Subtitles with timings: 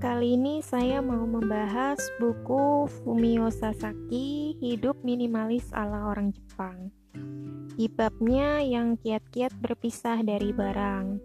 [0.00, 6.88] Kali ini saya mau membahas buku Fumio Sasaki, Hidup Minimalis ala Orang Jepang.
[7.76, 11.20] Di babnya yang kiat-kiat berpisah dari barang.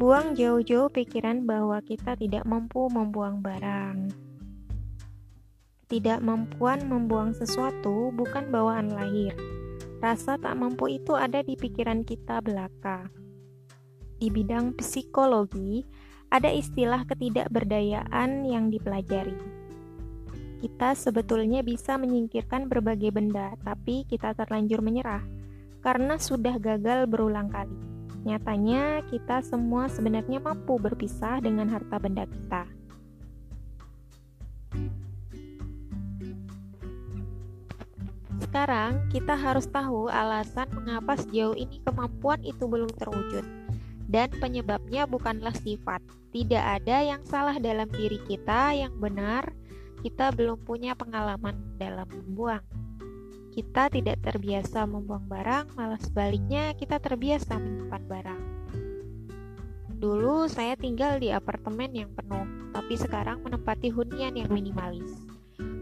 [0.00, 4.16] Buang jauh-jauh pikiran bahwa kita tidak mampu membuang barang.
[5.84, 9.36] Tidak mampuan membuang sesuatu bukan bawaan lahir.
[10.00, 13.12] Rasa tak mampu itu ada di pikiran kita belaka.
[14.16, 15.84] Di bidang psikologi,
[16.30, 19.34] ada istilah ketidakberdayaan yang dipelajari.
[20.62, 25.26] Kita sebetulnya bisa menyingkirkan berbagai benda, tapi kita terlanjur menyerah
[25.82, 27.74] karena sudah gagal berulang kali.
[28.22, 32.68] Nyatanya, kita semua sebenarnya mampu berpisah dengan harta benda kita.
[38.44, 43.59] Sekarang, kita harus tahu alasan mengapa sejauh ini kemampuan itu belum terwujud
[44.10, 46.02] dan penyebabnya bukanlah sifat.
[46.34, 49.54] Tidak ada yang salah dalam diri kita yang benar,
[50.02, 52.62] kita belum punya pengalaman dalam membuang.
[53.50, 58.42] Kita tidak terbiasa membuang barang, malah sebaliknya kita terbiasa menyimpan barang.
[60.00, 65.12] Dulu saya tinggal di apartemen yang penuh, tapi sekarang menempati hunian yang minimalis.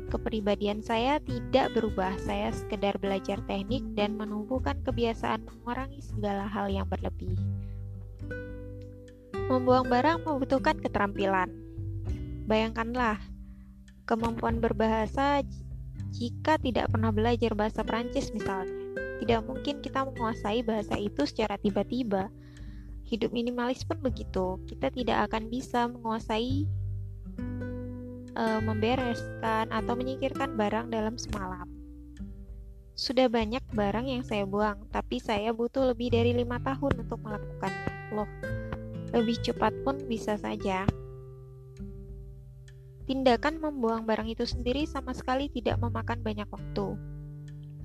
[0.09, 6.89] Kepribadian saya tidak berubah, saya sekedar belajar teknik dan menumbuhkan kebiasaan mengurangi segala hal yang
[6.89, 7.37] berlebih.
[9.49, 11.49] Membuang barang membutuhkan keterampilan.
[12.49, 13.21] Bayangkanlah,
[14.09, 15.45] kemampuan berbahasa
[16.17, 18.73] jika tidak pernah belajar bahasa Prancis misalnya.
[19.19, 22.33] Tidak mungkin kita menguasai bahasa itu secara tiba-tiba.
[23.09, 24.61] Hidup minimalis pun begitu.
[24.69, 26.69] Kita tidak akan bisa menguasai
[28.33, 31.78] e, membereskan atau menyingkirkan barang dalam semalam.
[32.99, 38.11] Sudah banyak barang yang saya buang, tapi saya butuh lebih dari lima tahun untuk melakukannya.
[38.11, 38.27] Loh,
[39.15, 40.83] lebih cepat pun bisa saja.
[43.07, 46.99] Tindakan membuang barang itu sendiri sama sekali tidak memakan banyak waktu.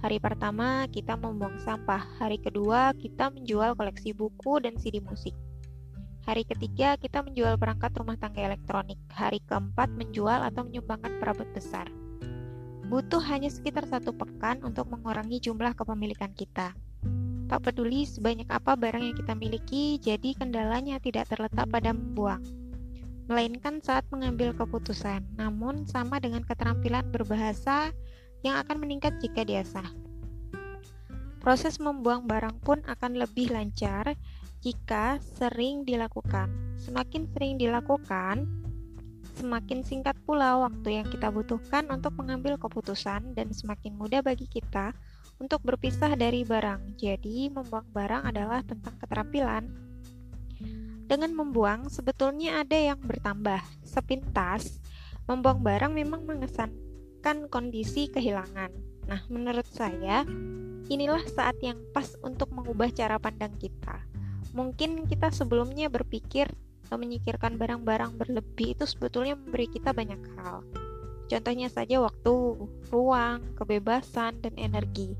[0.01, 5.37] Hari pertama kita membuang sampah, hari kedua kita menjual koleksi buku dan CD musik.
[6.25, 11.85] Hari ketiga kita menjual perangkat rumah tangga elektronik, hari keempat menjual atau menyumbangkan perabot besar.
[12.93, 16.77] Butuh hanya sekitar satu pekan untuk mengurangi jumlah kepemilikan kita.
[17.49, 22.45] Tak peduli sebanyak apa barang yang kita miliki, jadi kendalanya tidak terletak pada membuang,
[23.25, 25.25] melainkan saat mengambil keputusan.
[25.41, 27.89] Namun, sama dengan keterampilan berbahasa
[28.45, 29.89] yang akan meningkat jika diasah.
[31.41, 34.13] Proses membuang barang pun akan lebih lancar
[34.61, 36.77] jika sering dilakukan.
[36.77, 38.45] Semakin sering dilakukan,
[39.43, 44.95] semakin singkat pula waktu yang kita butuhkan untuk mengambil keputusan dan semakin mudah bagi kita
[45.35, 46.95] untuk berpisah dari barang.
[46.95, 49.67] Jadi, membuang barang adalah tentang keterampilan.
[51.03, 53.59] Dengan membuang, sebetulnya ada yang bertambah.
[53.83, 54.79] Sepintas,
[55.27, 58.71] membuang barang memang mengesankan kondisi kehilangan.
[59.11, 60.23] Nah, menurut saya,
[60.87, 63.99] inilah saat yang pas untuk mengubah cara pandang kita.
[64.55, 66.47] Mungkin kita sebelumnya berpikir
[66.97, 70.65] menyikirkan barang-barang berlebih itu sebetulnya memberi kita banyak hal.
[71.31, 72.33] Contohnya saja waktu,
[72.91, 75.15] ruang, kebebasan, dan energi.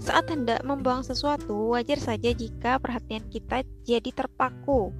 [0.00, 4.92] Saat hendak membuang sesuatu, wajar saja jika perhatian kita jadi terpaku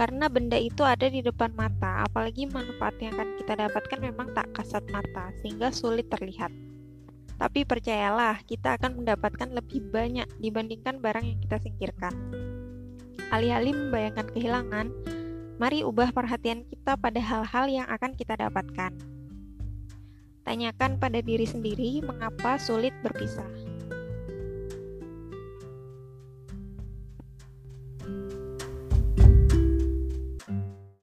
[0.00, 4.48] karena benda itu ada di depan mata, apalagi manfaat yang akan kita dapatkan memang tak
[4.56, 6.48] kasat mata, sehingga sulit terlihat.
[7.36, 12.12] Tapi percayalah, kita akan mendapatkan lebih banyak dibandingkan barang yang kita singkirkan.
[13.30, 14.86] Alih-alih membayangkan kehilangan,
[15.62, 18.90] mari ubah perhatian kita pada hal-hal yang akan kita dapatkan.
[20.42, 23.69] Tanyakan pada diri sendiri mengapa sulit berpisah.